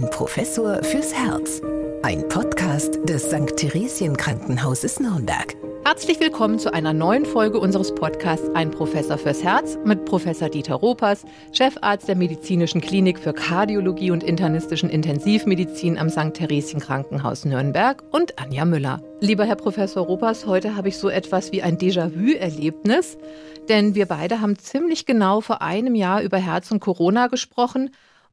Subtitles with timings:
[0.00, 1.60] Ein Professor fürs Herz.
[2.02, 3.54] Ein Podcast des St.
[3.54, 5.54] Theresien Krankenhauses Nürnberg.
[5.84, 10.76] Herzlich willkommen zu einer neuen Folge unseres Podcasts Ein Professor fürs Herz mit Professor Dieter
[10.76, 16.32] Ropers, Chefarzt der Medizinischen Klinik für Kardiologie und internistischen Intensivmedizin am St.
[16.32, 19.02] Theresien Krankenhaus Nürnberg und Anja Müller.
[19.20, 23.18] Lieber Herr Professor Ropers, heute habe ich so etwas wie ein Déjà-vu-Erlebnis,
[23.68, 27.90] denn wir beide haben ziemlich genau vor einem Jahr über Herz und Corona gesprochen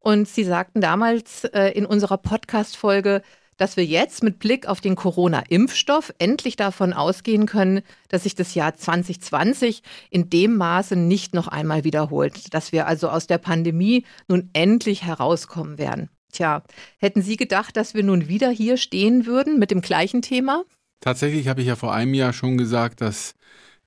[0.08, 3.22] und Sie sagten damals äh, in unserer Podcast-Folge,
[3.58, 8.56] dass wir jetzt mit Blick auf den Corona-Impfstoff endlich davon ausgehen können, dass sich das
[8.56, 14.06] Jahr 2020 in dem Maße nicht noch einmal wiederholt, dass wir also aus der Pandemie
[14.30, 16.10] nun endlich herauskommen werden.
[16.32, 16.64] Tja,
[17.00, 20.64] hätten Sie gedacht, dass wir nun wieder hier stehen würden mit dem gleichen Thema?
[21.02, 23.36] Tatsächlich habe ich ja vor einem Jahr schon gesagt, dass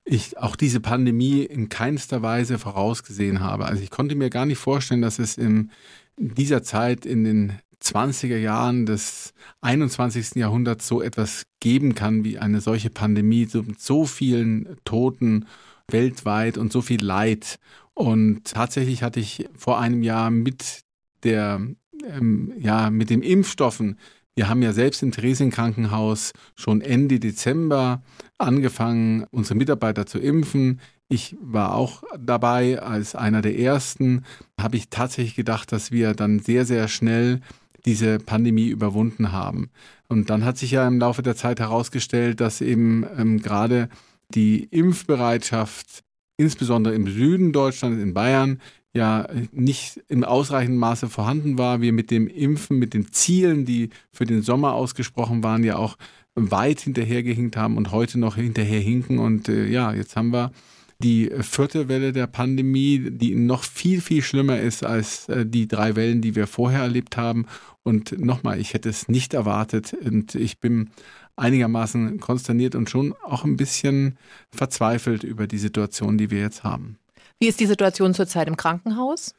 [0.03, 3.65] ich auch diese Pandemie in keinster Weise vorausgesehen habe.
[3.65, 5.71] Also ich konnte mir gar nicht vorstellen, dass es in
[6.17, 10.35] dieser Zeit in den 20er Jahren des 21.
[10.35, 15.45] Jahrhunderts so etwas geben kann wie eine solche Pandemie so mit so vielen Toten
[15.87, 17.59] weltweit und so viel Leid.
[17.93, 20.81] Und tatsächlich hatte ich vor einem Jahr mit
[21.23, 21.61] der
[22.07, 23.97] ähm, ja mit den Impfstoffen
[24.35, 28.01] wir haben ja selbst im Theresienkrankenhaus schon Ende Dezember
[28.37, 30.79] angefangen, unsere Mitarbeiter zu impfen.
[31.09, 34.23] Ich war auch dabei als einer der ersten,
[34.59, 37.41] habe ich tatsächlich gedacht, dass wir dann sehr, sehr schnell
[37.85, 39.69] diese Pandemie überwunden haben.
[40.07, 43.89] Und dann hat sich ja im Laufe der Zeit herausgestellt, dass eben ähm, gerade
[44.33, 46.03] die Impfbereitschaft,
[46.37, 48.61] insbesondere im Süden Deutschlands, in Bayern,
[48.93, 51.81] ja nicht im ausreichenden Maße vorhanden war.
[51.81, 55.97] Wir mit dem Impfen, mit den Zielen, die für den Sommer ausgesprochen waren, ja auch
[56.35, 59.19] weit hinterhergehinkt haben und heute noch hinterherhinken.
[59.19, 60.51] Und äh, ja, jetzt haben wir
[61.01, 65.95] die vierte Welle der Pandemie, die noch viel, viel schlimmer ist als äh, die drei
[65.95, 67.45] Wellen, die wir vorher erlebt haben.
[67.83, 70.91] Und nochmal, ich hätte es nicht erwartet und ich bin
[71.35, 74.17] einigermaßen konsterniert und schon auch ein bisschen
[74.51, 76.97] verzweifelt über die Situation, die wir jetzt haben.
[77.41, 79.33] Wie ist die Situation zurzeit im Krankenhaus?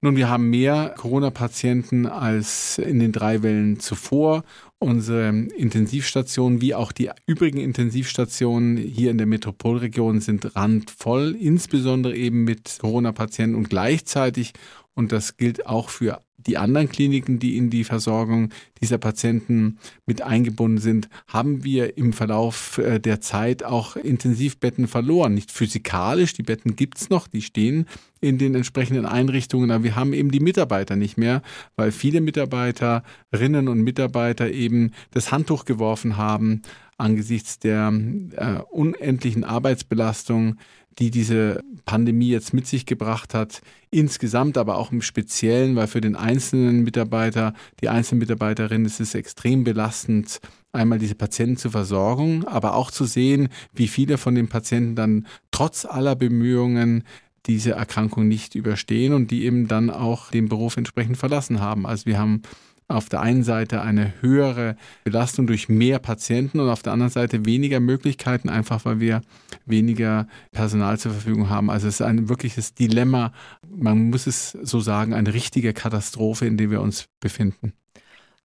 [0.00, 4.42] Nun, wir haben mehr Corona-Patienten als in den drei Wellen zuvor.
[4.80, 12.42] Unsere Intensivstationen wie auch die übrigen Intensivstationen hier in der Metropolregion sind randvoll, insbesondere eben
[12.42, 14.52] mit Corona-Patienten und gleichzeitig,
[14.94, 18.50] und das gilt auch für die anderen Kliniken, die in die Versorgung
[18.80, 25.34] dieser Patienten mit eingebunden sind, haben wir im Verlauf äh, der Zeit auch Intensivbetten verloren.
[25.34, 27.86] Nicht physikalisch, die Betten gibt's noch, die stehen
[28.20, 31.42] in den entsprechenden Einrichtungen, aber wir haben eben die Mitarbeiter nicht mehr,
[31.76, 36.62] weil viele Mitarbeiterinnen und Mitarbeiter eben das Handtuch geworfen haben
[36.96, 37.92] angesichts der
[38.36, 40.56] äh, unendlichen Arbeitsbelastung,
[40.98, 46.00] die diese Pandemie jetzt mit sich gebracht hat, insgesamt, aber auch im Speziellen, weil für
[46.00, 50.40] den einzelnen Mitarbeiter, die einzelne Mitarbeiterin ist es extrem belastend,
[50.72, 55.26] einmal diese Patienten zur Versorgung, aber auch zu sehen, wie viele von den Patienten dann
[55.50, 57.04] trotz aller Bemühungen
[57.46, 61.86] diese Erkrankung nicht überstehen und die eben dann auch den Beruf entsprechend verlassen haben.
[61.86, 62.42] Also wir haben
[62.88, 67.46] auf der einen Seite eine höhere Belastung durch mehr Patienten und auf der anderen Seite
[67.46, 69.22] weniger Möglichkeiten, einfach weil wir
[69.64, 71.70] weniger Personal zur Verfügung haben.
[71.70, 73.32] Also es ist ein wirkliches Dilemma,
[73.68, 77.72] man muss es so sagen, eine richtige Katastrophe, in der wir uns befinden.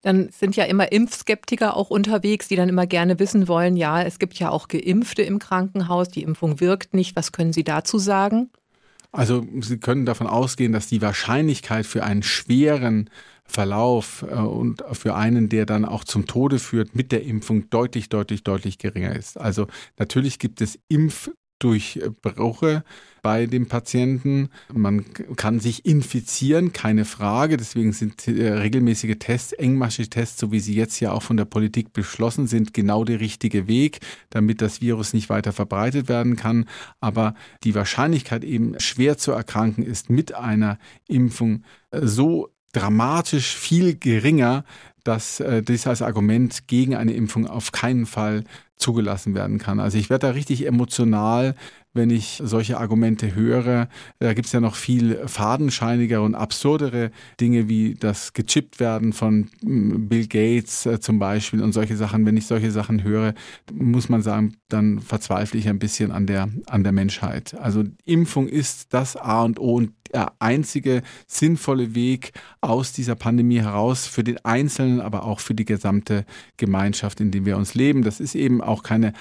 [0.01, 4.17] Dann sind ja immer Impfskeptiker auch unterwegs, die dann immer gerne wissen wollen, ja, es
[4.17, 7.17] gibt ja auch Geimpfte im Krankenhaus, die Impfung wirkt nicht.
[7.17, 8.49] Was können Sie dazu sagen?
[9.11, 13.09] Also Sie können davon ausgehen, dass die Wahrscheinlichkeit für einen schweren
[13.49, 18.09] Verlauf äh, und für einen, der dann auch zum Tode führt, mit der Impfung deutlich,
[18.09, 19.37] deutlich, deutlich geringer ist.
[19.37, 19.67] Also
[19.97, 22.83] natürlich gibt es Impf Durchbrüche
[23.21, 24.49] bei dem Patienten.
[24.73, 25.05] Man
[25.35, 27.57] kann sich infizieren, keine Frage.
[27.57, 31.45] Deswegen sind äh, regelmäßige Tests, engmaschige Tests, so wie sie jetzt ja auch von der
[31.45, 33.99] Politik beschlossen sind, genau der richtige Weg,
[34.29, 36.65] damit das Virus nicht weiter verbreitet werden kann.
[37.01, 37.33] Aber
[37.65, 44.63] die Wahrscheinlichkeit eben schwer zu erkranken ist mit einer Impfung äh, so dramatisch viel geringer,
[45.03, 48.43] dass äh, dies als Argument gegen eine Impfung auf keinen Fall
[48.75, 49.79] zugelassen werden kann.
[49.79, 51.55] Also ich werde da richtig emotional,
[51.93, 53.89] wenn ich solche Argumente höre.
[54.19, 59.49] Da gibt es ja noch viel fadenscheinigere und absurdere Dinge wie das gechippt werden von
[59.61, 62.25] mm, Bill Gates äh, zum Beispiel und solche Sachen.
[62.25, 63.33] Wenn ich solche Sachen höre,
[63.73, 67.55] muss man sagen, dann verzweifle ich ein bisschen an der, an der Menschheit.
[67.55, 72.31] Also Impfung ist das A und O und der einzige sinnvolle Weg
[72.61, 76.25] aus dieser Pandemie heraus für den Einzelnen, aber auch für die gesamte
[76.57, 78.03] Gemeinschaft, in der wir uns leben.
[78.03, 79.13] Das ist eben auch keine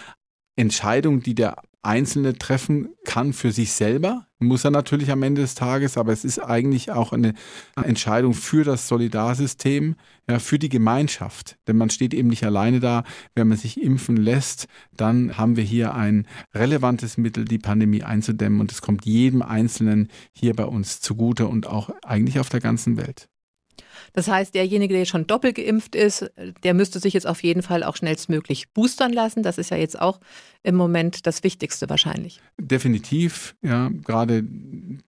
[0.57, 5.55] Entscheidung, die der Einzelne treffen kann für sich selber, muss er natürlich am Ende des
[5.55, 7.35] Tages, aber es ist eigentlich auch eine
[7.83, 9.97] Entscheidung für das Solidarsystem,
[10.29, 11.59] ja, für die Gemeinschaft.
[11.67, 13.05] Denn man steht eben nicht alleine da.
[13.35, 14.67] Wenn man sich impfen lässt,
[14.97, 20.09] dann haben wir hier ein relevantes Mittel, die Pandemie einzudämmen und es kommt jedem Einzelnen
[20.33, 23.29] hier bei uns zugute und auch eigentlich auf der ganzen Welt.
[24.13, 26.31] Das heißt, derjenige, der schon doppelt geimpft ist,
[26.65, 29.43] der müsste sich jetzt auf jeden Fall auch schnellstmöglich boostern lassen.
[29.43, 30.21] Das ist ja jetzt auch
[30.65, 32.41] im Moment das Wichtigste wahrscheinlich.
[32.61, 33.91] Definitiv, ja.
[34.05, 34.45] Gerade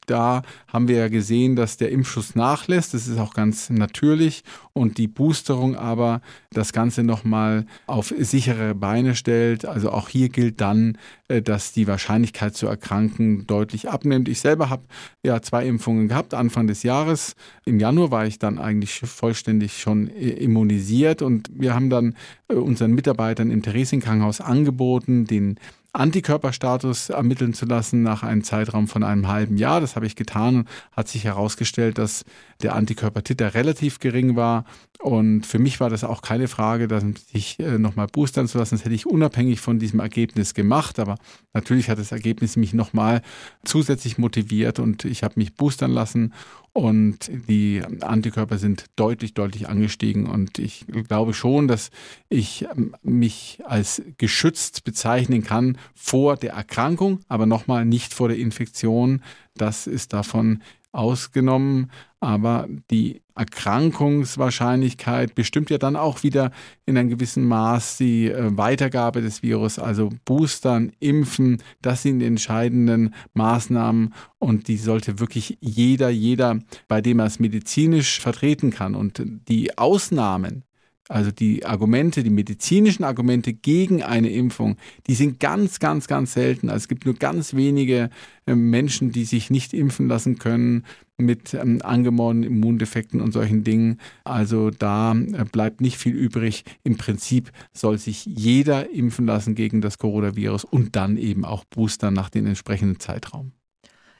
[0.06, 2.94] da haben wir ja gesehen, dass der Impfschuss nachlässt.
[2.94, 4.42] Das ist auch ganz natürlich.
[4.72, 9.66] Und die Boosterung aber das Ganze nochmal auf sichere Beine stellt.
[9.66, 10.96] Also auch hier gilt dann,
[11.28, 14.28] äh, dass die Wahrscheinlichkeit zu erkranken deutlich abnimmt.
[14.28, 14.84] Ich selber habe
[15.22, 17.34] ja zwei Impfungen gehabt, Anfang des Jahres.
[17.66, 22.16] Im Januar war ich dann eigentlich vollständig schon immunisiert und wir haben dann
[22.48, 25.58] äh, unseren Mitarbeitern im Theresienkrankenhaus angeboten, den
[25.92, 29.80] Antikörperstatus ermitteln zu lassen nach einem Zeitraum von einem halben Jahr.
[29.80, 32.24] Das habe ich getan und hat sich herausgestellt, dass
[32.62, 34.64] der Antikörpertitter relativ gering war.
[35.00, 38.76] Und für mich war das auch keine Frage, dass sich äh, nochmal boostern zu lassen.
[38.76, 41.00] Das hätte ich unabhängig von diesem Ergebnis gemacht.
[41.00, 41.16] Aber
[41.54, 43.22] natürlich hat das Ergebnis mich nochmal
[43.64, 46.34] zusätzlich motiviert und ich habe mich boostern lassen
[46.72, 50.26] und die Antikörper sind deutlich, deutlich angestiegen.
[50.26, 51.90] Und ich glaube schon, dass
[52.28, 58.38] ich ähm, mich als geschützt bezeichnen kann vor der Erkrankung, aber nochmal nicht vor der
[58.38, 59.22] Infektion.
[59.54, 60.62] Das ist davon
[60.92, 61.90] ausgenommen,
[62.20, 66.50] aber die Erkrankungswahrscheinlichkeit bestimmt ja dann auch wieder
[66.84, 72.26] in einem gewissen Maß die äh, Weitergabe des Virus, also Boostern, Impfen, das sind die
[72.26, 76.58] entscheidenden Maßnahmen und die sollte wirklich jeder, jeder,
[76.88, 78.94] bei dem er es medizinisch vertreten kann.
[78.94, 80.64] Und die Ausnahmen,
[81.10, 84.76] also die Argumente, die medizinischen Argumente gegen eine Impfung,
[85.08, 86.68] die sind ganz, ganz, ganz selten.
[86.68, 88.10] Also es gibt nur ganz wenige
[88.46, 90.84] äh, Menschen, die sich nicht impfen lassen können
[91.18, 93.98] mit ähm, angeborenen Immundefekten und solchen Dingen.
[94.22, 96.64] Also da äh, bleibt nicht viel übrig.
[96.84, 102.14] Im Prinzip soll sich jeder impfen lassen gegen das Coronavirus und dann eben auch boostern
[102.14, 103.50] nach dem entsprechenden Zeitraum.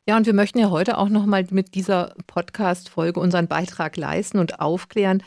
[0.08, 4.58] Ja, und wir möchten ja heute auch nochmal mit dieser Podcast-Folge unseren Beitrag leisten und
[4.58, 5.22] aufklären,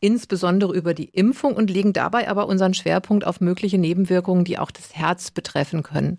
[0.00, 4.70] insbesondere über die Impfung und legen dabei aber unseren Schwerpunkt auf mögliche Nebenwirkungen, die auch
[4.70, 6.18] das Herz betreffen können.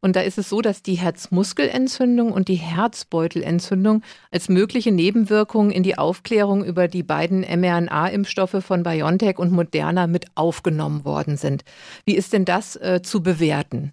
[0.00, 5.82] Und da ist es so, dass die Herzmuskelentzündung und die Herzbeutelentzündung als mögliche Nebenwirkungen in
[5.82, 11.64] die Aufklärung über die beiden mRNA-Impfstoffe von BioNTech und Moderna mit aufgenommen worden sind.
[12.04, 13.92] Wie ist denn das äh, zu bewerten?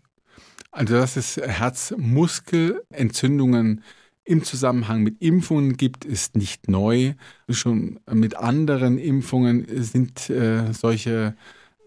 [0.71, 3.83] Also, dass es Herzmuskelentzündungen
[4.25, 7.13] im Zusammenhang mit Impfungen gibt, ist nicht neu.
[7.49, 11.35] Schon mit anderen Impfungen sind äh, solche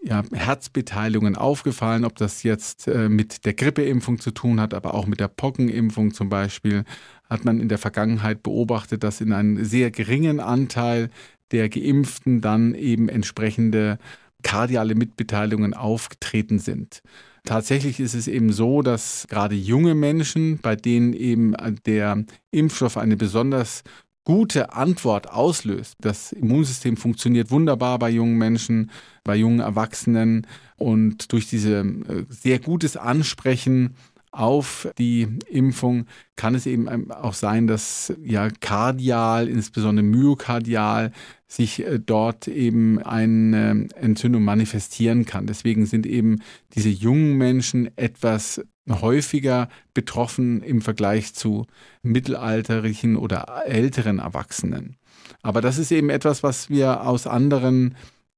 [0.03, 5.07] ja, Herzbeteiligungen aufgefallen, ob das jetzt äh, mit der Grippeimpfung zu tun hat, aber auch
[5.07, 6.83] mit der Pockenimpfung zum Beispiel,
[7.29, 11.09] hat man in der Vergangenheit beobachtet, dass in einem sehr geringen Anteil
[11.51, 13.97] der Geimpften dann eben entsprechende
[14.43, 17.01] kardiale Mitbeteiligungen aufgetreten sind.
[17.47, 21.55] Tatsächlich ist es eben so, dass gerade junge Menschen, bei denen eben
[21.85, 23.83] der Impfstoff eine besonders
[24.25, 25.95] gute Antwort auslöst.
[26.01, 28.91] Das Immunsystem funktioniert wunderbar bei jungen Menschen,
[29.23, 30.45] bei jungen Erwachsenen
[30.75, 33.95] und durch diese äh, sehr gutes Ansprechen
[34.31, 41.11] auf die Impfung kann es eben auch sein, dass ja kardial, insbesondere myokardial,
[41.47, 45.47] sich äh, dort eben eine Entzündung manifestieren kann.
[45.47, 46.41] Deswegen sind eben
[46.73, 51.65] diese jungen Menschen etwas häufiger betroffen im Vergleich zu
[52.03, 54.97] mittelalterlichen oder älteren Erwachsenen.
[55.41, 57.95] Aber das ist eben etwas, was wir aus anderen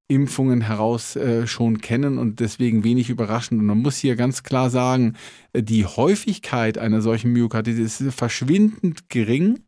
[0.09, 3.61] Impfungen heraus äh, schon kennen und deswegen wenig überraschend.
[3.61, 5.13] Und man muss hier ganz klar sagen,
[5.53, 9.59] äh, die Häufigkeit einer solchen Myokarditis ist verschwindend gering.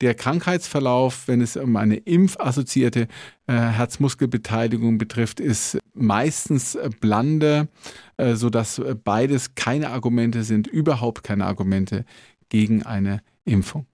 [0.00, 3.06] Der Krankheitsverlauf, wenn es um eine impfassoziierte
[3.46, 7.68] äh, Herzmuskelbeteiligung betrifft, ist meistens blande,
[8.16, 12.04] äh, sodass beides keine Argumente sind, überhaupt keine Argumente
[12.48, 13.86] gegen eine Impfung.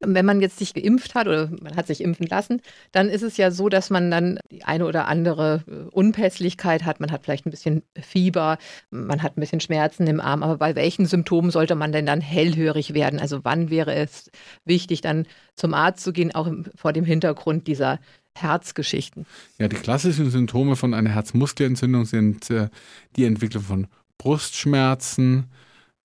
[0.00, 2.60] Wenn man jetzt sich geimpft hat oder man hat sich impfen lassen,
[2.92, 7.00] dann ist es ja so, dass man dann die eine oder andere äh, Unpässlichkeit hat.
[7.00, 8.58] Man hat vielleicht ein bisschen Fieber,
[8.90, 10.42] man hat ein bisschen Schmerzen im Arm.
[10.42, 13.20] Aber bei welchen Symptomen sollte man denn dann hellhörig werden?
[13.20, 14.30] Also wann wäre es
[14.64, 17.98] wichtig, dann zum Arzt zu gehen, auch vor dem Hintergrund dieser
[18.34, 19.26] Herzgeschichten?
[19.58, 22.68] Ja, die klassischen Symptome von einer Herzmuskelentzündung sind äh,
[23.16, 23.86] die Entwicklung von
[24.18, 25.46] Brustschmerzen,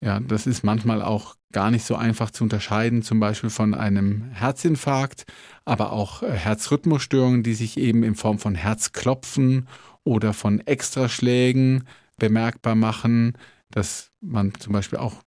[0.04, 4.24] ja, das ist manchmal auch gar nicht so einfach zu unterscheiden, zum Beispiel von einem
[4.32, 5.26] Herzinfarkt,
[5.66, 9.68] aber auch äh, Herzrhythmusstörungen, die sich eben in Form von Herzklopfen
[10.04, 11.84] oder von Extraschlägen
[12.18, 13.34] bemerkbar machen.
[13.74, 15.24] dass man zum Beispiel auch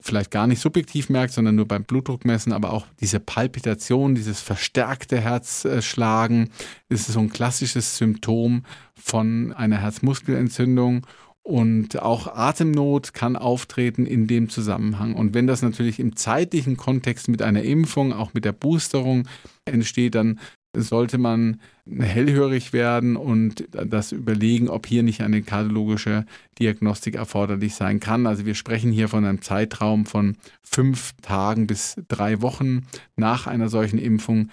[0.00, 5.20] vielleicht gar nicht subjektiv merkt, sondern nur beim Blutdruckmessen, aber auch diese Palpitation, dieses verstärkte
[5.20, 6.50] Herzschlagen,
[6.88, 8.64] ist so ein klassisches Symptom
[8.94, 11.06] von einer Herzmuskelentzündung.
[11.46, 15.14] Und auch Atemnot kann auftreten in dem Zusammenhang.
[15.14, 19.28] Und wenn das natürlich im zeitlichen Kontext mit einer Impfung, auch mit der Boosterung
[19.66, 20.40] entsteht, dann
[20.74, 26.24] sollte man hellhörig werden und das überlegen, ob hier nicht eine kardiologische
[26.58, 28.26] Diagnostik erforderlich sein kann.
[28.26, 32.86] Also wir sprechen hier von einem Zeitraum von fünf Tagen bis drei Wochen
[33.16, 34.48] nach einer solchen Impfung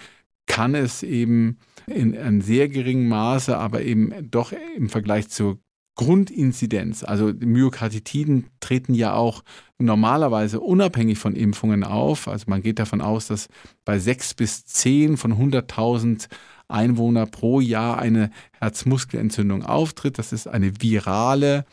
[0.45, 1.57] kann es eben
[1.87, 5.57] in einem sehr geringen Maße, aber eben doch im Vergleich zur
[5.95, 9.43] Grundinzidenz, also Myokarditiden treten ja auch
[9.77, 12.27] normalerweise unabhängig von Impfungen auf.
[12.27, 13.49] Also man geht davon aus, dass
[13.83, 16.27] bei sechs bis zehn von 100.000
[16.69, 20.17] Einwohner pro Jahr eine Herzmuskelentzündung auftritt.
[20.17, 21.65] Das ist eine virale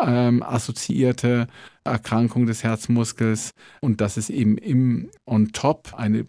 [0.00, 1.46] ähm, assoziierte
[1.84, 6.26] Erkrankung des Herzmuskels und dass es eben im on top eine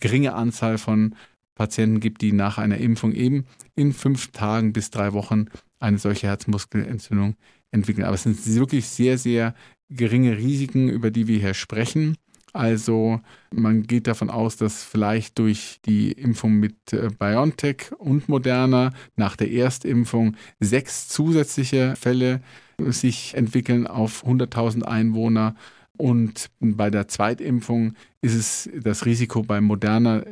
[0.00, 1.14] geringe Anzahl von
[1.54, 5.46] Patienten gibt, die nach einer Impfung eben in fünf Tagen bis drei Wochen
[5.80, 7.36] eine solche Herzmuskelentzündung
[7.70, 8.04] entwickeln.
[8.04, 9.54] Aber es sind wirklich sehr, sehr
[9.90, 12.16] geringe Risiken, über die wir hier sprechen.
[12.52, 13.20] Also
[13.54, 19.36] man geht davon aus, dass vielleicht durch die Impfung mit äh, BioNTech und Moderna nach
[19.36, 22.40] der Erstimpfung sechs zusätzliche Fälle
[22.78, 25.56] sich entwickeln auf 100.000 Einwohner.
[25.96, 30.22] Und bei der Zweitimpfung ist es das Risiko bei Moderna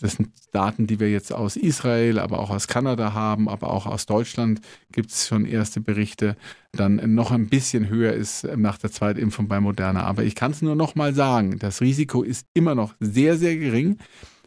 [0.00, 3.86] das sind Daten, die wir jetzt aus Israel, aber auch aus Kanada haben, aber auch
[3.86, 4.60] aus Deutschland
[4.92, 6.36] gibt es schon erste Berichte,
[6.72, 10.04] dann noch ein bisschen höher ist nach der Zweitimpfung bei Moderna.
[10.04, 13.56] Aber ich kann es nur noch mal sagen, das Risiko ist immer noch sehr, sehr
[13.56, 13.98] gering.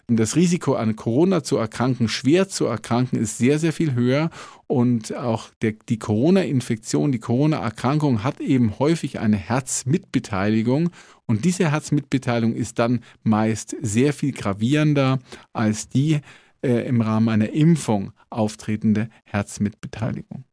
[0.07, 4.29] Das Risiko an Corona zu erkranken, schwer zu erkranken, ist sehr, sehr viel höher.
[4.67, 10.89] Und auch der, die Corona-Infektion, die Corona-Erkrankung hat eben häufig eine Herzmitbeteiligung.
[11.31, 15.19] Und diese Herzmitbeteiligung ist dann meist sehr viel gravierender
[15.53, 16.19] als die
[16.61, 20.43] äh, im Rahmen einer Impfung auftretende Herzmitbeteiligung.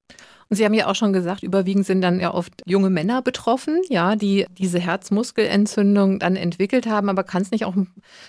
[0.51, 3.83] Und Sie haben ja auch schon gesagt, überwiegend sind dann ja oft junge Männer betroffen,
[3.91, 7.11] ja, die diese Herzmuskelentzündung dann entwickelt haben.
[7.11, 7.75] Aber kann es nicht auch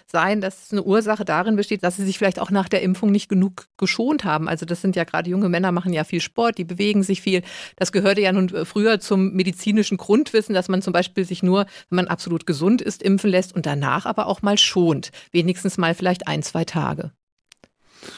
[0.05, 3.29] sein, dass eine Ursache darin besteht, dass sie sich vielleicht auch nach der Impfung nicht
[3.29, 4.49] genug geschont haben?
[4.49, 7.41] Also das sind ja gerade junge Männer, machen ja viel Sport, die bewegen sich viel.
[7.77, 11.95] Das gehörte ja nun früher zum medizinischen Grundwissen, dass man zum Beispiel sich nur, wenn
[11.95, 15.11] man absolut gesund ist, impfen lässt und danach aber auch mal schont.
[15.31, 17.13] Wenigstens mal vielleicht ein, zwei Tage.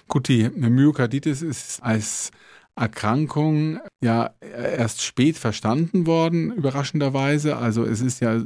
[0.07, 2.31] Gut, die Myokarditis ist als
[2.75, 7.57] Erkrankung ja erst spät verstanden worden, überraschenderweise.
[7.57, 8.41] Also es ist ja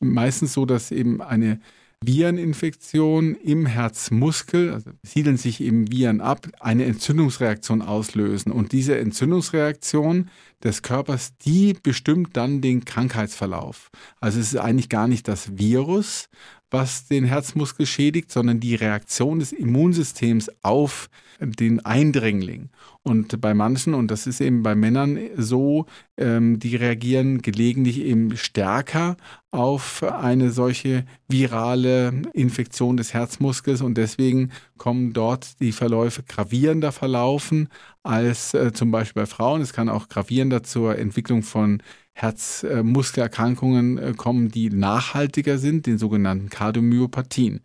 [0.00, 1.60] meistens so, dass eben eine
[2.04, 8.50] Vireninfektion im Herzmuskel, also siedeln sich eben Viren ab, eine Entzündungsreaktion auslösen.
[8.50, 10.28] Und diese Entzündungsreaktion
[10.62, 13.90] des Körpers, die bestimmt dann den Krankheitsverlauf.
[14.20, 16.28] Also es ist eigentlich gar nicht das Virus,
[16.72, 21.08] was den Herzmuskel schädigt, sondern die Reaktion des Immunsystems auf
[21.40, 22.70] den Eindringling.
[23.02, 25.86] Und bei manchen, und das ist eben bei Männern so,
[26.16, 29.16] ähm, die reagieren gelegentlich eben stärker
[29.50, 37.68] auf eine solche virale Infektion des Herzmuskels und deswegen kommen dort die Verläufe gravierender verlaufen
[38.02, 39.60] als äh, zum Beispiel bei Frauen.
[39.60, 41.82] Es kann auch gravierender zur Entwicklung von
[42.14, 47.60] Herzmuskelerkrankungen äh, kommen, die nachhaltiger sind, den sogenannten Kardiomyopathien.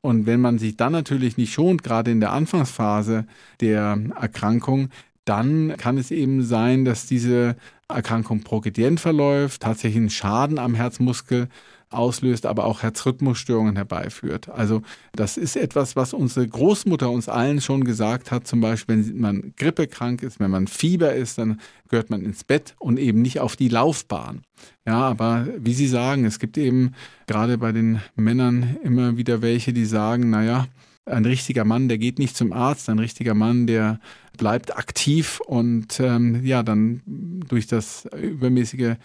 [0.00, 3.26] Und wenn man sich dann natürlich nicht schont, gerade in der Anfangsphase
[3.60, 4.90] der Erkrankung,
[5.24, 7.56] dann kann es eben sein, dass diese
[7.88, 11.48] Erkrankung progredient verläuft, tatsächlich einen Schaden am Herzmuskel
[11.90, 14.48] auslöst, aber auch Herzrhythmusstörungen herbeiführt.
[14.48, 19.20] Also das ist etwas, was unsere Großmutter uns allen schon gesagt hat, zum Beispiel, wenn
[19.20, 23.40] man grippekrank ist, wenn man Fieber ist, dann gehört man ins Bett und eben nicht
[23.40, 24.42] auf die Laufbahn.
[24.84, 26.92] Ja, aber wie Sie sagen, es gibt eben
[27.26, 30.66] gerade bei den Männern immer wieder welche, die sagen, naja,
[31.04, 34.00] ein richtiger Mann, der geht nicht zum Arzt, ein richtiger Mann, der
[34.36, 37.00] bleibt aktiv und ähm, ja, dann
[37.48, 38.96] durch das übermäßige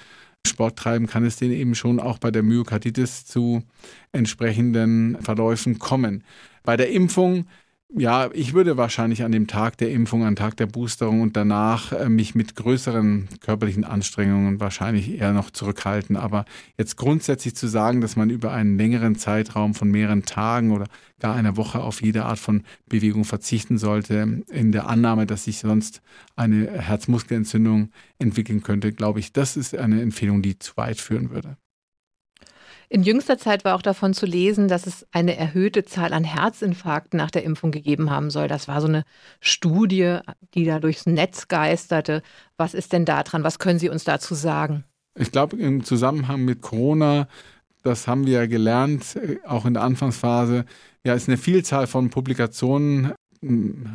[0.48, 3.64] Sport treiben, kann es denen eben schon auch bei der Myokarditis zu
[4.12, 6.24] entsprechenden Verläufen kommen.
[6.64, 7.46] Bei der Impfung
[7.98, 11.92] ja, ich würde wahrscheinlich an dem Tag der Impfung, an Tag der Boosterung und danach
[11.92, 16.16] äh, mich mit größeren körperlichen Anstrengungen wahrscheinlich eher noch zurückhalten.
[16.16, 16.46] Aber
[16.78, 20.88] jetzt grundsätzlich zu sagen, dass man über einen längeren Zeitraum von mehreren Tagen oder
[21.20, 25.60] gar einer Woche auf jede Art von Bewegung verzichten sollte, in der Annahme, dass sich
[25.60, 26.02] sonst
[26.36, 31.58] eine Herzmuskelentzündung entwickeln könnte, glaube ich, das ist eine Empfehlung, die zu weit führen würde.
[32.94, 37.18] In jüngster Zeit war auch davon zu lesen, dass es eine erhöhte Zahl an Herzinfarkten
[37.18, 38.50] nach der Impfung gegeben haben soll.
[38.50, 39.06] Das war so eine
[39.40, 40.18] Studie,
[40.54, 42.22] die da durchs Netz geisterte.
[42.58, 43.46] Was ist denn da dran?
[43.46, 44.84] Was können Sie uns dazu sagen?
[45.18, 47.30] Ich glaube, im Zusammenhang mit Corona,
[47.82, 50.66] das haben wir ja gelernt, äh, auch in der Anfangsphase,
[51.06, 53.14] ja, ist eine Vielzahl von Publikationen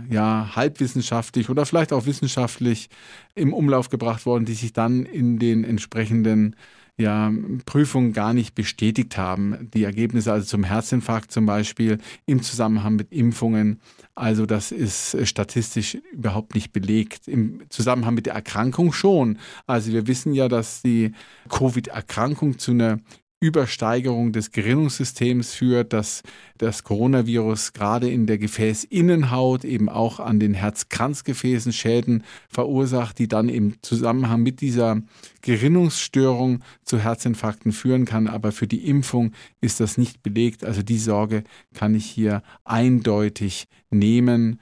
[0.09, 2.88] ja, halbwissenschaftlich oder vielleicht auch wissenschaftlich
[3.35, 6.57] im Umlauf gebracht worden, die sich dann in den entsprechenden
[6.99, 7.31] ja,
[7.67, 9.71] Prüfungen gar nicht bestätigt haben.
[9.75, 13.81] Die Ergebnisse also zum Herzinfarkt zum Beispiel im Zusammenhang mit Impfungen.
[14.15, 17.29] Also das ist statistisch überhaupt nicht belegt.
[17.29, 19.38] Im Zusammenhang mit der Erkrankung schon.
[19.67, 21.12] Also wir wissen ja, dass die
[21.50, 22.99] Covid-Erkrankung zu einer
[23.38, 26.23] Übersteigerung des Gerinnungssystems führt, dass
[26.57, 33.50] das Coronavirus gerade in der Gefäßinnenhaut eben auch an den Herzkranzgefäßen Schäden verursacht, die dann
[33.50, 35.02] im Zusammenhang mit dieser
[35.43, 38.26] Gerinnungsstörung zu Herzinfarkten führen kann.
[38.26, 40.64] Aber für die Impfung ist das nicht belegt.
[40.64, 44.61] Also die Sorge kann ich hier eindeutig nehmen.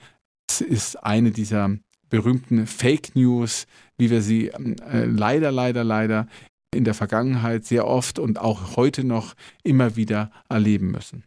[0.49, 1.77] Es ist eine dieser
[2.11, 3.67] berühmten Fake News,
[3.99, 6.27] wie wir sie äh, leider, leider, leider
[6.75, 11.25] in der Vergangenheit sehr oft und auch heute noch immer wieder erleben müssen.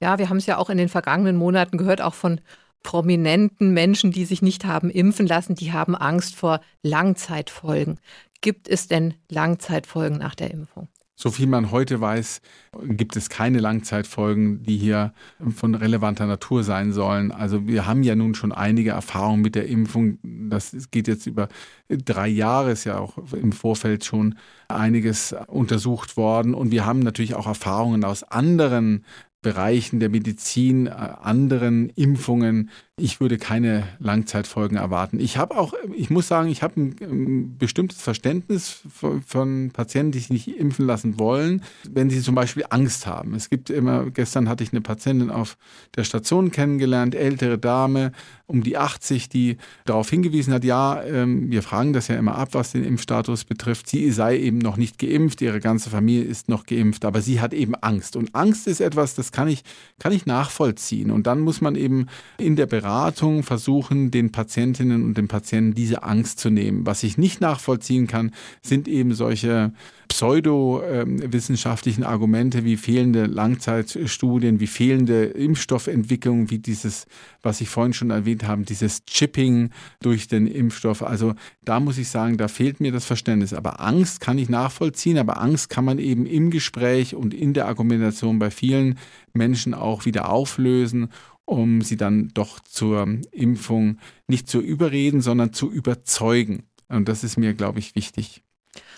[0.00, 2.40] Ja, wir haben es ja auch in den vergangenen Monaten gehört, auch von
[2.82, 7.98] prominenten Menschen, die sich nicht haben impfen lassen, die haben Angst vor Langzeitfolgen.
[8.40, 10.88] Gibt es denn Langzeitfolgen nach der Impfung?
[11.14, 12.40] So viel man heute weiß,
[12.84, 15.12] gibt es keine Langzeitfolgen, die hier
[15.54, 17.30] von relevanter Natur sein sollen.
[17.32, 20.18] Also wir haben ja nun schon einige Erfahrungen mit der Impfung.
[20.22, 21.48] Das geht jetzt über
[21.88, 24.36] drei Jahre, ist ja auch im Vorfeld schon
[24.68, 26.54] einiges untersucht worden.
[26.54, 29.04] Und wir haben natürlich auch Erfahrungen aus anderen
[29.42, 32.70] Bereichen der Medizin, äh, anderen Impfungen.
[33.00, 35.18] Ich würde keine Langzeitfolgen erwarten.
[35.18, 40.12] Ich habe auch, ich muss sagen, ich habe ein, ein, bestimmtes Verständnis von, von, Patienten,
[40.12, 43.32] die sich nicht impfen lassen wollen, wenn sie zum Beispiel Angst haben.
[43.34, 45.56] Es gibt immer, gestern hatte ich eine Patientin auf
[45.96, 48.12] der Station kennengelernt, ältere Dame,
[48.46, 49.56] um die 80, die
[49.86, 53.88] darauf hingewiesen hat, ja, ähm, wir fragen das ja immer ab, was den Impfstatus betrifft.
[53.88, 57.54] Sie sei eben noch nicht geimpft, ihre ganze Familie ist noch geimpft, aber sie hat
[57.54, 58.16] eben Angst.
[58.16, 59.62] Und Angst ist etwas, das kann ich,
[59.98, 61.10] kann ich nachvollziehen.
[61.10, 66.02] Und dann muss man eben in der Beratung versuchen, den Patientinnen und den Patienten diese
[66.02, 66.84] Angst zu nehmen.
[66.84, 69.72] Was ich nicht nachvollziehen kann, sind eben solche
[70.08, 77.06] pseudowissenschaftlichen Argumente wie fehlende Langzeitstudien, wie fehlende Impfstoffentwicklung, wie dieses,
[77.40, 81.04] was ich vorhin schon erwähnt habe, dieses Chipping durch den Impfstoff.
[81.04, 83.54] Also da muss ich sagen, da fehlt mir das Verständnis.
[83.54, 87.68] Aber Angst kann ich nachvollziehen, aber Angst kann man eben im Gespräch und in der
[87.68, 88.98] Argumentation bei vielen
[89.34, 91.08] Menschen auch wieder auflösen
[91.44, 96.64] um sie dann doch zur Impfung nicht zu überreden, sondern zu überzeugen.
[96.88, 98.42] Und das ist mir, glaube ich, wichtig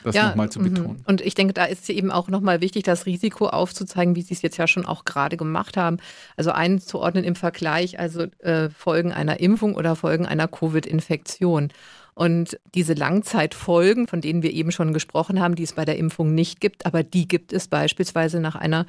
[0.05, 0.75] das ja, nochmal zu mhm.
[0.75, 1.03] betonen.
[1.07, 4.43] Und ich denke, da ist eben auch nochmal wichtig, das Risiko aufzuzeigen, wie Sie es
[4.43, 5.97] jetzt ja schon auch gerade gemacht haben.
[6.37, 11.71] Also einzuordnen im Vergleich, also äh, Folgen einer Impfung oder Folgen einer Covid-Infektion.
[12.15, 16.33] Und diese Langzeitfolgen, von denen wir eben schon gesprochen haben, die es bei der Impfung
[16.33, 18.87] nicht gibt, aber die gibt es beispielsweise nach einer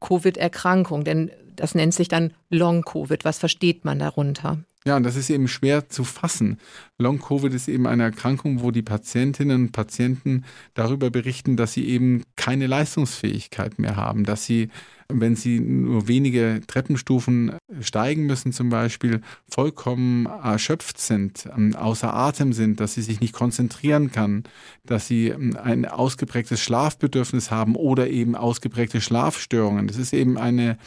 [0.00, 1.04] Covid-Erkrankung.
[1.04, 3.24] Denn das nennt sich dann Long-Covid.
[3.24, 4.58] Was versteht man darunter?
[4.86, 6.58] Ja, und das ist eben schwer zu fassen.
[6.98, 12.22] Long-Covid ist eben eine Erkrankung, wo die Patientinnen und Patienten darüber berichten, dass sie eben
[12.36, 14.70] keine Leistungsfähigkeit mehr haben, dass sie,
[15.12, 22.54] wenn sie nur wenige Treppenstufen steigen müssen zum Beispiel, vollkommen erschöpft sind, ähm, außer Atem
[22.54, 24.44] sind, dass sie sich nicht konzentrieren kann,
[24.86, 29.88] dass sie ähm, ein ausgeprägtes Schlafbedürfnis haben oder eben ausgeprägte Schlafstörungen.
[29.88, 30.78] Das ist eben eine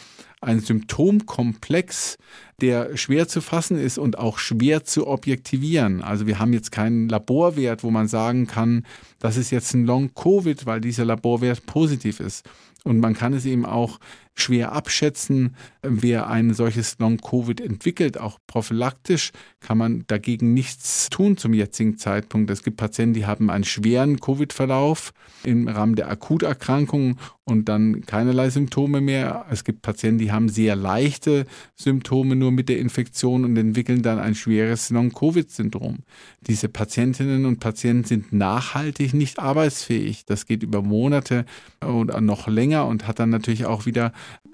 [0.41, 2.17] ein Symptomkomplex,
[2.62, 6.01] der schwer zu fassen ist und auch schwer zu objektivieren.
[6.01, 8.86] Also wir haben jetzt keinen Laborwert, wo man sagen kann,
[9.19, 12.43] das ist jetzt ein Long-Covid, weil dieser Laborwert positiv ist.
[12.84, 14.00] Und man kann es eben auch
[14.34, 18.17] schwer abschätzen, wer ein solches Long-Covid entwickelt.
[18.17, 22.50] Auch prophylaktisch kann man dagegen nichts tun zum jetzigen Zeitpunkt.
[22.50, 25.13] Es gibt Patienten, die haben einen schweren Covid-Verlauf
[25.44, 29.46] im Rahmen der Akuterkrankung und dann keinerlei Symptome mehr.
[29.50, 34.17] Es gibt Patienten, die haben sehr leichte Symptome nur mit der Infektion und entwickeln dann
[34.17, 36.00] ein schweres Long-Covid-Syndrom.
[36.48, 40.26] Diese Patientinnen und Patienten sind nachhaltig nicht arbeitsfähig.
[40.26, 41.46] Das geht über Monate
[41.86, 44.13] oder noch länger und hat dann natürlich auch wieder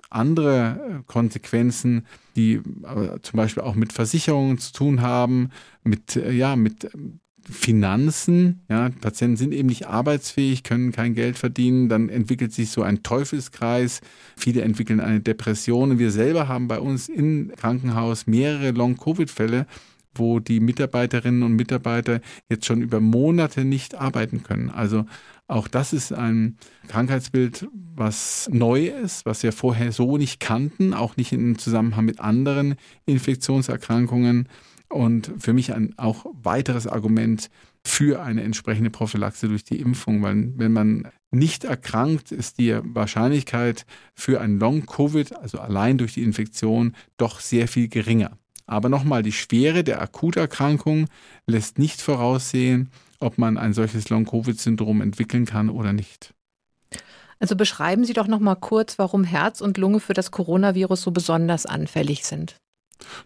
[0.09, 5.49] andere äh, Konsequenzen, die äh, zum Beispiel auch mit Versicherungen zu tun haben,
[5.83, 6.89] mit, äh, ja, mit
[7.49, 8.61] Finanzen.
[8.69, 11.87] Ja, Patienten sind eben nicht arbeitsfähig, können kein Geld verdienen.
[11.87, 14.01] Dann entwickelt sich so ein Teufelskreis.
[14.35, 15.99] Viele entwickeln eine Depression.
[15.99, 19.65] wir selber haben bei uns im Krankenhaus mehrere Long-Covid-Fälle,
[20.19, 24.69] wo die Mitarbeiterinnen und Mitarbeiter jetzt schon über Monate nicht arbeiten können.
[24.69, 25.05] Also
[25.47, 31.15] auch das ist ein Krankheitsbild, was neu ist, was wir vorher so nicht kannten, auch
[31.15, 32.75] nicht im Zusammenhang mit anderen
[33.05, 34.49] Infektionserkrankungen.
[34.89, 37.49] Und für mich ein auch weiteres Argument
[37.83, 43.85] für eine entsprechende Prophylaxe durch die Impfung, weil wenn man nicht erkrankt, ist die Wahrscheinlichkeit
[44.15, 48.37] für ein Long-Covid, also allein durch die Infektion, doch sehr viel geringer.
[48.67, 51.07] Aber nochmal, die Schwere der Akuterkrankung
[51.47, 56.33] lässt nicht voraussehen, ob man ein solches Long-Covid-Syndrom entwickeln kann oder nicht.
[57.39, 61.11] Also beschreiben Sie doch noch mal kurz, warum Herz und Lunge für das Coronavirus so
[61.11, 62.57] besonders anfällig sind.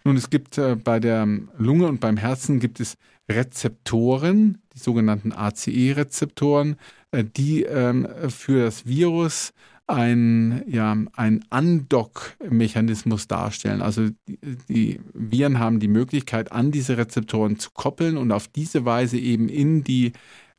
[0.04, 1.28] Nun, es gibt äh, bei der
[1.58, 2.98] Lunge und beim Herzen gibt es
[3.30, 6.76] Rezeptoren, die sogenannten ACE-Rezeptoren,
[7.12, 9.54] äh, die ähm, für das Virus
[9.92, 13.82] ein, ja, ein Undock-Mechanismus darstellen.
[13.82, 18.86] Also die, die, Viren haben die Möglichkeit, an diese Rezeptoren zu koppeln und auf diese
[18.86, 20.14] Weise eben in die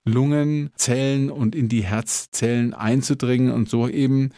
[0.04, 4.30] Lungenzellen und in die Herzzellen einzudringen und so eben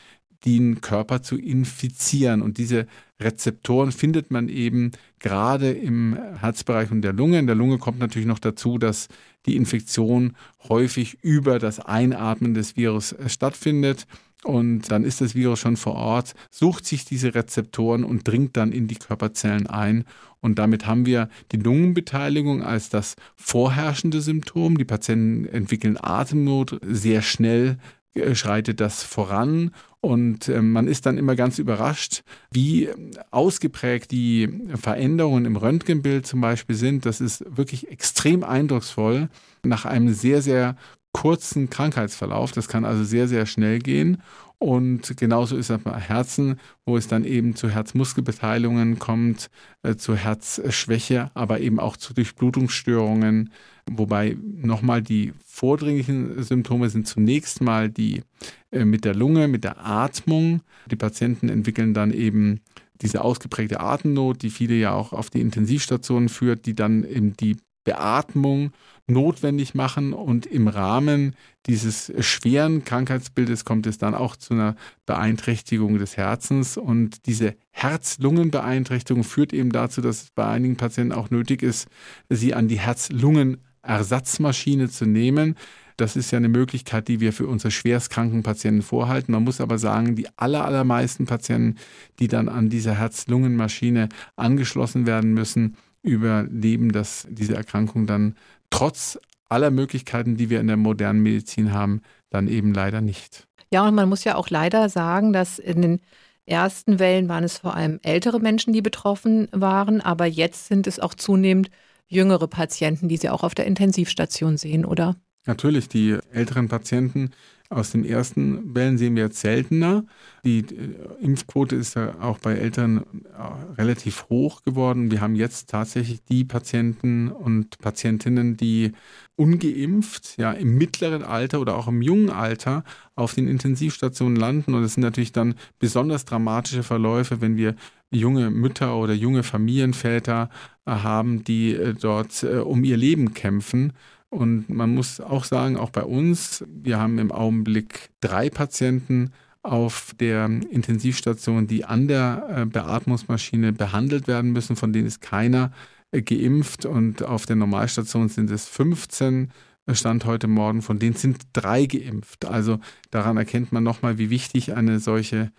[0.45, 2.43] den Körper zu infizieren.
[2.43, 2.87] Und diese
[3.21, 7.39] Rezeptoren findet man eben gerade im Herzbereich und der Lunge.
[7.39, 9.09] In der Lunge kommt natürlich noch dazu, dass
[9.47, 10.35] die Infektion
[10.69, 14.07] häufig über das Einatmen des Virus stattfindet.
[14.45, 18.73] Und dann ist das Virus schon vor Ort, sucht sich diese Rezeptoren und dringt dann
[18.73, 20.05] in die Körperzellen ein.
[20.41, 24.77] Und damit haben wir die Lungenbeteiligung als das vorherrschende Symptom.
[24.77, 26.79] Die Patienten entwickeln Atemnot.
[26.87, 27.79] Sehr schnell
[28.15, 29.71] äh, schreitet das voran.
[30.03, 32.91] Und äh, man ist dann immer ganz überrascht, wie
[33.31, 37.07] ausgeprägt die Veränderungen im Röntgenbild zum Beispiel sind.
[37.07, 39.31] Das ist wirklich extrem eindrucksvoll
[39.63, 40.77] nach einem sehr, sehr
[41.15, 42.53] kurzen Krankheitsverlauf.
[42.53, 44.19] Das kann also sehr, sehr schnell gehen.
[44.59, 49.51] Und genauso ist es bei Herzen, wo es dann eben zu Herzmuskelbeteiligungen kommt,
[49.83, 53.51] äh, zu Herzschwäche, aber eben auch zu Durchblutungsstörungen.
[53.91, 58.23] Wobei nochmal die vordringlichen Symptome sind zunächst mal die
[58.71, 60.63] äh, mit der Lunge, mit der Atmung.
[60.91, 62.61] Die Patienten entwickeln dann eben
[63.03, 67.57] diese ausgeprägte Atemnot, die viele ja auch auf die Intensivstationen führt, die dann eben die
[67.85, 68.73] Beatmung
[69.07, 75.99] notwendig machen und im Rahmen dieses schweren Krankheitsbildes kommt es dann auch zu einer Beeinträchtigung
[75.99, 81.63] des Herzens und diese Herz-Lungen-Beeinträchtigung führt eben dazu, dass es bei einigen Patienten auch nötig
[81.63, 81.89] ist,
[82.31, 85.57] sie an die Herz-Lungen-Ersatzmaschine zu nehmen.
[85.97, 89.33] Das ist ja eine Möglichkeit, die wir für unsere schwerstkranken Patienten vorhalten.
[89.33, 91.79] Man muss aber sagen, die aller, allermeisten Patienten,
[92.19, 98.37] die dann an dieser Herz-Lungen-Maschine angeschlossen werden müssen, überleben das, diese Erkrankung dann
[98.71, 103.47] trotz aller Möglichkeiten, die wir in der modernen Medizin haben, dann eben leider nicht.
[103.73, 106.01] Ja, und man muss ja auch leider sagen, dass in den
[106.47, 111.01] ersten Wellen waren es vor allem ältere Menschen, die betroffen waren, aber jetzt sind es
[111.01, 111.71] auch zunehmend
[112.07, 115.17] jüngere Patienten, die Sie auch auf der Intensivstation sehen, oder?
[115.47, 117.31] Natürlich, die älteren Patienten
[117.75, 120.05] aus den ersten Wellen sehen wir jetzt seltener.
[120.45, 125.11] Die äh, Impfquote ist ja auch bei Eltern äh, relativ hoch geworden.
[125.11, 128.93] Wir haben jetzt tatsächlich die Patienten und Patientinnen, die
[129.37, 132.85] ungeimpft, ja, im mittleren Alter oder auch im jungen Alter
[133.17, 134.75] auf den Intensivstationen landen.
[134.75, 137.75] Und das sind natürlich dann besonders dramatische Verläufe, wenn wir
[138.13, 140.49] junge Mütter oder junge Familienväter
[140.87, 143.93] äh, haben, die dort um ihr Leben kämpfen.
[144.35, 149.31] Und man muss auch sagen, auch bei uns, wir haben im Augenblick drei Patienten
[149.63, 155.71] auf der Intensivstation, die an der äh, Beatmungsmaschine behandelt werden müssen, von denen ist keiner
[156.11, 156.85] äh, geimpft.
[156.85, 159.53] Und auf der Normalstation sind es 15
[159.87, 162.45] äh, Stand heute Morgen, von denen sind drei geimpft.
[162.45, 162.81] Also
[163.13, 165.53] daran erkennt man nochmal, wie wichtig eine solche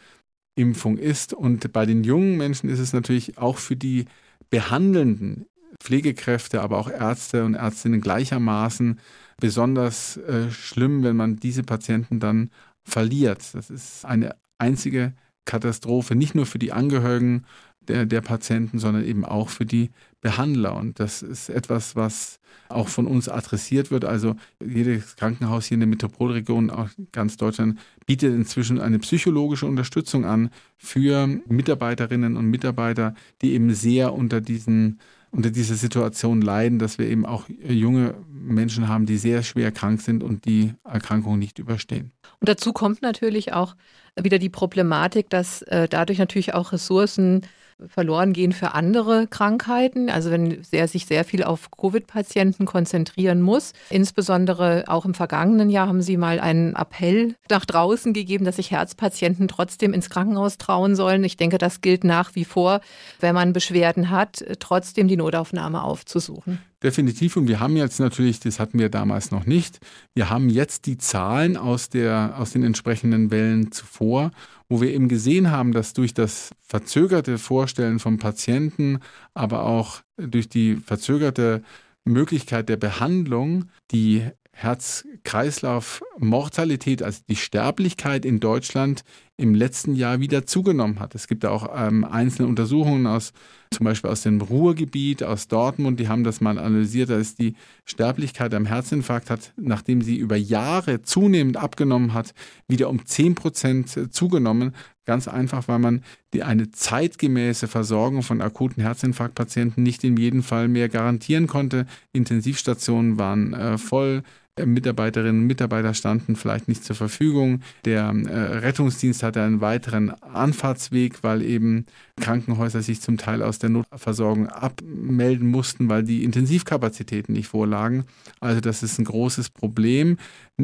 [0.55, 1.33] Impfung ist.
[1.33, 4.03] Und bei den jungen Menschen ist es natürlich auch für die
[4.49, 5.45] Behandelnden
[5.79, 8.99] Pflegekräfte, aber auch Ärzte und Ärztinnen gleichermaßen
[9.37, 12.49] besonders äh, schlimm, wenn man diese Patienten dann
[12.83, 13.53] verliert.
[13.53, 15.13] Das ist eine einzige
[15.45, 17.45] Katastrophe, nicht nur für die Angehörigen
[17.87, 20.75] der, der Patienten, sondern eben auch für die Behandler.
[20.75, 24.05] Und das ist etwas, was auch von uns adressiert wird.
[24.05, 30.25] Also jedes Krankenhaus hier in der Metropolregion, auch ganz Deutschland, bietet inzwischen eine psychologische Unterstützung
[30.25, 34.99] an für Mitarbeiterinnen und Mitarbeiter, die eben sehr unter diesen
[35.35, 40.01] unter dieser Situation leiden, dass wir eben auch junge Menschen haben, die sehr schwer krank
[40.01, 42.11] sind und die Erkrankung nicht überstehen.
[42.39, 43.75] Und dazu kommt natürlich auch
[44.15, 47.41] wieder die Problematik, dass äh, dadurch natürlich auch Ressourcen
[47.87, 50.09] verloren gehen für andere Krankheiten.
[50.09, 53.73] Also wenn er sich sehr viel auf Covid-Patienten konzentrieren muss.
[53.89, 58.71] Insbesondere auch im vergangenen Jahr haben Sie mal einen Appell nach draußen gegeben, dass sich
[58.71, 61.23] Herzpatienten trotzdem ins Krankenhaus trauen sollen.
[61.23, 62.81] Ich denke, das gilt nach wie vor,
[63.19, 66.61] wenn man Beschwerden hat, trotzdem die Notaufnahme aufzusuchen.
[66.83, 67.37] Definitiv.
[67.37, 69.79] Und wir haben jetzt natürlich, das hatten wir damals noch nicht,
[70.13, 74.31] wir haben jetzt die Zahlen aus, der, aus den entsprechenden Wellen zuvor,
[74.67, 78.99] wo wir eben gesehen haben, dass durch das verzögerte Vorstellen von Patienten,
[79.33, 81.63] aber auch durch die verzögerte
[82.03, 89.03] Möglichkeit der Behandlung die Herz-Kreislauf-Mortalität, also die Sterblichkeit in Deutschland
[89.37, 91.13] im letzten Jahr wieder zugenommen hat.
[91.13, 93.33] Es gibt auch ähm, einzelne Untersuchungen aus
[93.75, 97.55] zum Beispiel aus dem Ruhrgebiet, aus Dortmund, die haben das mal analysiert, da ist die
[97.83, 102.33] Sterblichkeit am Herzinfarkt hat, nachdem sie über Jahre zunehmend abgenommen hat,
[102.67, 104.73] wieder um 10 Prozent zugenommen.
[105.05, 110.67] Ganz einfach, weil man die, eine zeitgemäße Versorgung von akuten Herzinfarktpatienten nicht in jedem Fall
[110.67, 111.85] mehr garantieren konnte.
[112.11, 114.23] Intensivstationen waren äh, voll,
[114.63, 117.61] Mitarbeiterinnen und Mitarbeiter standen vielleicht nicht zur Verfügung.
[117.83, 121.85] Der äh, Rettungsdienst hatte einen weiteren Anfahrtsweg, weil eben
[122.21, 128.05] Krankenhäuser sich zum Teil aus der Notversorgung abmelden mussten, weil die Intensivkapazitäten nicht vorlagen.
[128.39, 130.17] Also das ist ein großes Problem,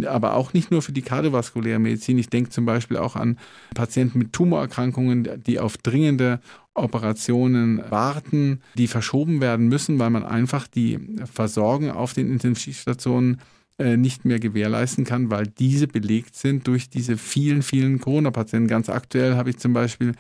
[0.06, 2.18] aber auch nicht nur für die kardiovaskuläre Medizin.
[2.18, 3.38] Ich denke zum Beispiel auch an
[3.76, 6.40] Patienten mit Tumorerkrankungen, die auf dringende
[6.74, 13.42] Operationen warten, die verschoben werden müssen, weil man einfach die Versorgung auf den Intensivstationen
[13.80, 18.68] nicht mehr gewährleisten kann, weil diese belegt sind durch diese vielen, vielen Corona-Patienten.
[18.68, 20.14] Ganz aktuell habe ich zum Beispiel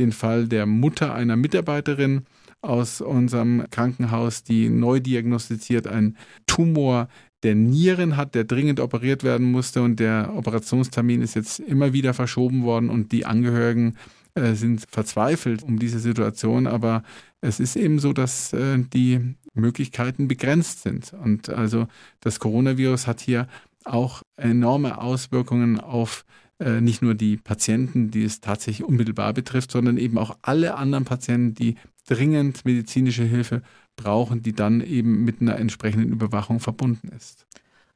[0.00, 2.24] den Fall der Mutter einer Mitarbeiterin
[2.60, 7.08] aus unserem Krankenhaus, die neu diagnostiziert einen Tumor
[7.42, 12.14] der Nieren hat, der dringend operiert werden musste und der Operationstermin ist jetzt immer wieder
[12.14, 13.96] verschoben worden und die Angehörigen
[14.34, 17.02] äh, sind verzweifelt um diese Situation, aber
[17.42, 21.12] es ist eben so, dass äh, die Möglichkeiten begrenzt sind.
[21.12, 21.86] Und also
[22.20, 23.48] das Coronavirus hat hier
[23.84, 26.24] auch enorme Auswirkungen auf
[26.58, 31.04] äh, nicht nur die Patienten, die es tatsächlich unmittelbar betrifft, sondern eben auch alle anderen
[31.04, 33.62] Patienten, die dringend medizinische Hilfe
[33.96, 37.46] brauchen, die dann eben mit einer entsprechenden Überwachung verbunden ist.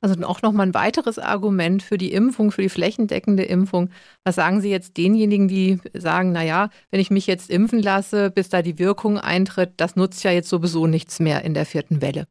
[0.01, 3.91] Also auch nochmal ein weiteres Argument für die Impfung, für die flächendeckende Impfung.
[4.25, 8.49] Was sagen Sie jetzt denjenigen, die sagen, naja, wenn ich mich jetzt impfen lasse, bis
[8.49, 12.27] da die Wirkung eintritt, das nutzt ja jetzt sowieso nichts mehr in der vierten Welle?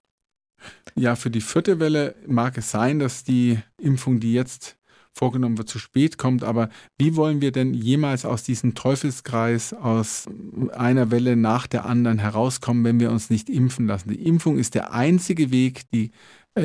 [0.95, 4.77] Ja, für die vierte Welle mag es sein, dass die Impfung, die jetzt
[5.17, 6.43] vorgenommen wird, zu spät kommt.
[6.43, 10.25] Aber wie wollen wir denn jemals aus diesem Teufelskreis, aus
[10.73, 14.09] einer Welle nach der anderen herauskommen, wenn wir uns nicht impfen lassen?
[14.09, 16.11] Die Impfung ist der einzige Weg, die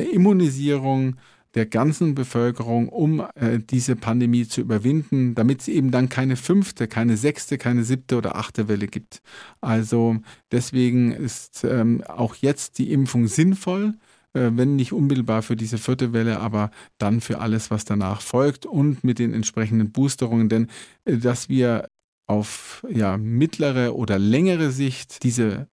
[0.01, 1.15] Immunisierung
[1.55, 6.87] der ganzen Bevölkerung, um äh, diese Pandemie zu überwinden, damit es eben dann keine fünfte,
[6.87, 9.21] keine sechste, keine siebte oder achte Welle gibt.
[9.61, 10.17] Also
[10.51, 13.93] deswegen ist ähm, auch jetzt die Impfung sinnvoll,
[14.33, 18.65] äh, wenn nicht unmittelbar für diese vierte Welle, aber dann für alles, was danach folgt
[18.65, 20.49] und mit den entsprechenden Boosterungen.
[20.49, 20.67] Denn
[21.05, 21.87] äh, dass wir
[22.25, 25.67] auf ja, mittlere oder längere Sicht diese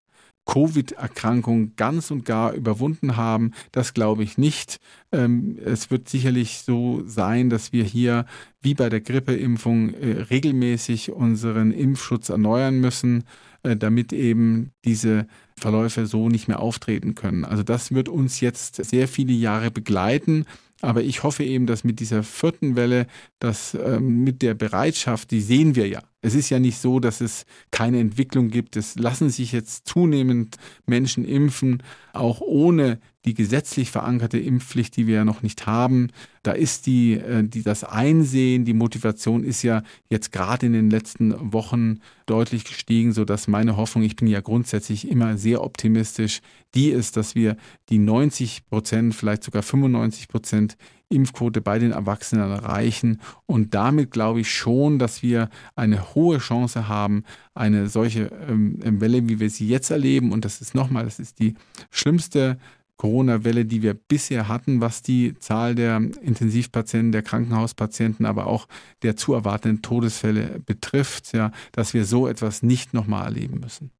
[0.47, 3.53] Covid-Erkrankung ganz und gar überwunden haben.
[3.73, 4.81] Das glaube ich nicht.
[5.13, 8.27] Ähm, es wird sicherlich so sein, dass wir hier
[8.61, 13.25] wie bei der Grippeimpfung äh, regelmäßig unseren Impfschutz erneuern müssen,
[13.63, 15.27] äh, damit eben diese
[15.57, 17.45] Verläufe so nicht mehr auftreten können.
[17.45, 20.47] Also das wird uns jetzt sehr viele Jahre begleiten.
[20.83, 23.07] Aber ich hoffe eben, dass mit dieser vierten Welle,
[23.39, 26.03] dass ähm, mit der Bereitschaft, die sehen wir ja.
[26.23, 28.77] Es ist ja nicht so, dass es keine Entwicklung gibt.
[28.77, 30.57] Es lassen sich jetzt zunehmend
[30.87, 36.09] Menschen impfen, auch ohne die gesetzlich verankerte Impfpflicht, die wir ja noch nicht haben.
[36.43, 40.91] Da ist die, äh, die das Einsehen, die Motivation ist ja jetzt gerade in den
[40.91, 46.41] letzten Wochen deutlich gestiegen, so dass meine Hoffnung, ich bin ja grundsätzlich immer sehr optimistisch,
[46.75, 47.57] die ist, dass wir
[47.91, 50.77] die 90 Prozent, vielleicht sogar 95 Prozent
[51.11, 53.21] Impfquote bei den Erwachsenen erreichen.
[53.47, 59.29] Und damit glaube ich schon, dass wir eine hohe Chance haben, eine solche ähm, Welle,
[59.29, 61.55] wie wir sie jetzt erleben, und das ist nochmal, das ist die
[61.91, 62.59] schlimmste
[62.97, 68.69] Corona-Welle, die wir bisher hatten, was die Zahl der Intensivpatienten, der Krankenhauspatienten, aber auch
[69.03, 73.91] der zu erwartenden Todesfälle betrifft, ja, dass wir so etwas nicht nochmal erleben müssen.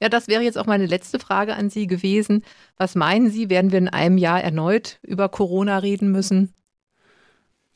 [0.00, 2.44] Ja, das wäre jetzt auch meine letzte Frage an Sie gewesen.
[2.76, 6.54] Was meinen Sie, werden wir in einem Jahr erneut über Corona reden müssen?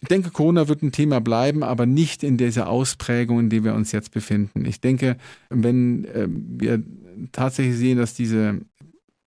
[0.00, 3.74] Ich denke, Corona wird ein Thema bleiben, aber nicht in dieser Ausprägung, in der wir
[3.74, 4.64] uns jetzt befinden.
[4.64, 5.16] Ich denke,
[5.48, 6.82] wenn äh, wir
[7.30, 8.60] tatsächlich sehen, dass diese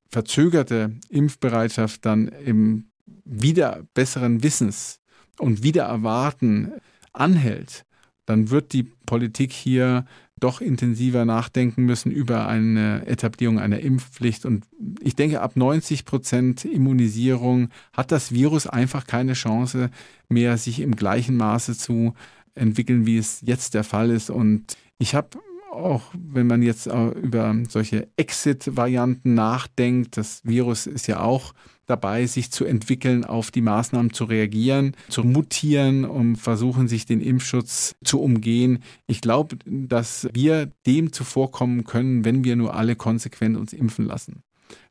[0.10, 2.86] verzögerte Impfbereitschaft dann im
[3.24, 5.00] wieder besseren Wissens
[5.40, 6.74] und wieder erwarten
[7.14, 7.86] anhält,
[8.26, 10.06] dann wird die Politik hier
[10.40, 14.46] doch intensiver nachdenken müssen über eine Etablierung einer Impfpflicht.
[14.46, 14.66] Und
[15.00, 19.90] ich denke, ab 90 Prozent Immunisierung hat das Virus einfach keine Chance
[20.28, 22.14] mehr, sich im gleichen Maße zu
[22.54, 24.30] entwickeln, wie es jetzt der Fall ist.
[24.30, 25.30] Und ich habe
[25.72, 31.54] auch wenn man jetzt über solche Exit-Varianten nachdenkt, das Virus ist ja auch
[31.86, 37.22] dabei, sich zu entwickeln, auf die Maßnahmen zu reagieren, zu mutieren, um versuchen, sich den
[37.22, 38.80] Impfschutz zu umgehen.
[39.08, 44.44] Ich glaube, dass wir dem zuvorkommen können, wenn wir nur alle konsequent uns impfen lassen.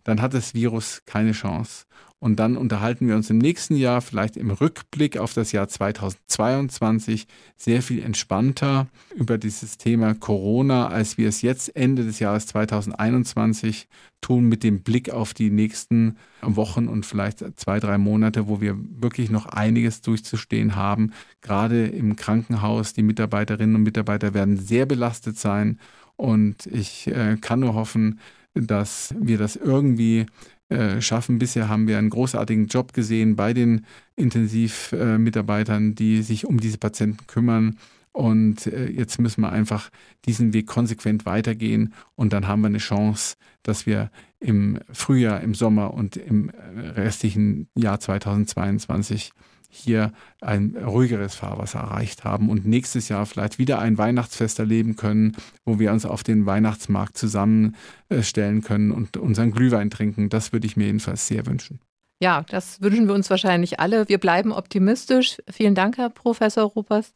[0.05, 1.87] Dann hat das Virus keine Chance.
[2.21, 7.27] Und dann unterhalten wir uns im nächsten Jahr, vielleicht im Rückblick auf das Jahr 2022,
[7.57, 13.89] sehr viel entspannter über dieses Thema Corona, als wir es jetzt Ende des Jahres 2021
[14.23, 18.75] tun, mit dem Blick auf die nächsten Wochen und vielleicht zwei, drei Monate, wo wir
[18.79, 21.13] wirklich noch einiges durchzustehen haben.
[21.43, 25.79] Gerade im Krankenhaus, die Mitarbeiterinnen und Mitarbeiter werden sehr belastet sein.
[26.17, 28.19] Und ich äh, kann nur hoffen,
[28.55, 30.27] dass wir das irgendwie
[30.75, 31.39] äh, schaffen.
[31.39, 37.27] Bisher haben wir einen großartigen Job gesehen bei den Intensivmitarbeitern, die sich um diese Patienten
[37.27, 37.79] kümmern.
[38.13, 39.91] Und äh, jetzt müssen wir einfach
[40.25, 45.55] diesen Weg konsequent weitergehen und dann haben wir eine Chance, dass wir im Frühjahr, im
[45.55, 49.33] Sommer und im äh, restlichen Jahr 2022
[49.75, 55.37] hier ein ruhigeres Fahrwasser erreicht haben und nächstes Jahr vielleicht wieder ein Weihnachtsfest erleben können,
[55.65, 60.29] wo wir uns auf den Weihnachtsmarkt zusammenstellen können und unseren Glühwein trinken.
[60.29, 61.81] Das würde ich mir jedenfalls sehr wünschen.
[62.21, 64.09] Ja, das wünschen wir uns wahrscheinlich alle.
[64.09, 65.39] Wir bleiben optimistisch.
[65.51, 67.13] Vielen Dank, Herr Professor Ruppers.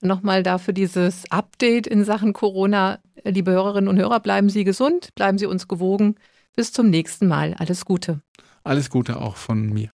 [0.00, 2.98] Nochmal dafür dieses Update in Sachen Corona.
[3.24, 6.16] Liebe Hörerinnen und Hörer, bleiben Sie gesund, bleiben Sie uns gewogen.
[6.54, 7.54] Bis zum nächsten Mal.
[7.58, 8.20] Alles Gute.
[8.62, 9.90] Alles Gute auch von mir.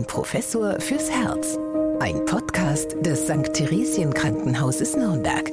[0.00, 1.58] Ein Professor fürs Herz.
[1.98, 3.52] Ein Podcast des St.
[3.52, 5.52] Theresien Krankenhauses Nürnberg.